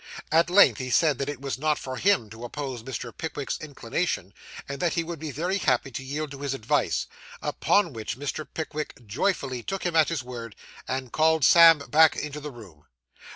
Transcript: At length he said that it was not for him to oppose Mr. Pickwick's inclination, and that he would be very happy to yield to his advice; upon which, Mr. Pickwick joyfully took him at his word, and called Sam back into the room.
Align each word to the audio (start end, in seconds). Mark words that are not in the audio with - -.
At 0.31 0.49
length 0.49 0.79
he 0.79 0.89
said 0.89 1.19
that 1.19 1.29
it 1.29 1.39
was 1.41 1.59
not 1.59 1.77
for 1.77 1.97
him 1.97 2.27
to 2.31 2.43
oppose 2.43 2.81
Mr. 2.81 3.15
Pickwick's 3.15 3.59
inclination, 3.61 4.33
and 4.67 4.79
that 4.81 4.93
he 4.93 5.03
would 5.03 5.19
be 5.19 5.29
very 5.29 5.59
happy 5.59 5.91
to 5.91 6.03
yield 6.03 6.31
to 6.31 6.41
his 6.41 6.55
advice; 6.55 7.05
upon 7.39 7.93
which, 7.93 8.17
Mr. 8.17 8.47
Pickwick 8.51 9.05
joyfully 9.05 9.61
took 9.61 9.85
him 9.85 9.95
at 9.95 10.09
his 10.09 10.23
word, 10.23 10.55
and 10.87 11.11
called 11.13 11.45
Sam 11.45 11.77
back 11.87 12.15
into 12.15 12.39
the 12.39 12.49
room. 12.49 12.85